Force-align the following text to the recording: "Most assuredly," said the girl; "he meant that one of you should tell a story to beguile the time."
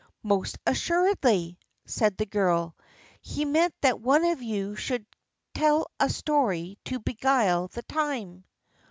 "Most 0.23 0.57
assuredly," 0.65 1.59
said 1.85 2.17
the 2.17 2.25
girl; 2.25 2.75
"he 3.21 3.45
meant 3.45 3.75
that 3.81 4.01
one 4.01 4.25
of 4.25 4.41
you 4.41 4.75
should 4.75 5.05
tell 5.53 5.91
a 5.99 6.09
story 6.09 6.79
to 6.85 6.99
beguile 6.99 7.67
the 7.67 7.83
time." 7.83 8.43